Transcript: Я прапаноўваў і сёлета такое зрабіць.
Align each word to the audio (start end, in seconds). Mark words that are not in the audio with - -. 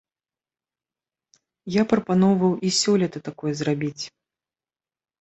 Я 1.77 1.83
прапаноўваў 1.93 2.57
і 2.57 2.69
сёлета 2.81 3.25
такое 3.31 3.53
зрабіць. 3.63 4.03